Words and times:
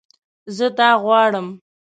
زه 0.57 0.67
دا 0.77 0.89
غواړم 1.03 1.47